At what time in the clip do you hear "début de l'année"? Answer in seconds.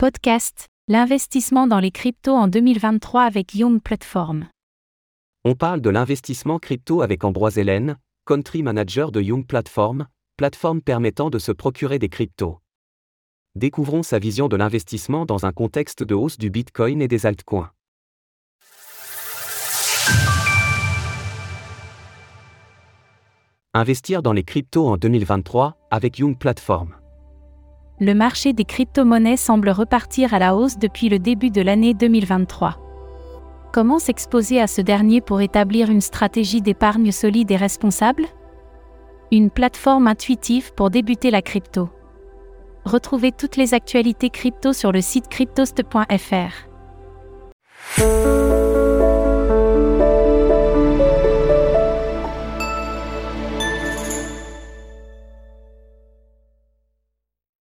31.18-31.94